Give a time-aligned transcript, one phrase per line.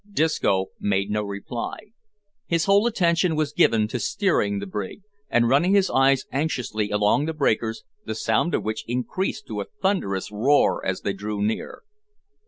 [0.11, 1.77] Disco made no reply.
[2.47, 7.25] His whole attention was given to steering the brig, and running his eyes anxiously along
[7.27, 11.83] the breakers, the sound of which increased to a thunderous roar as they drew near.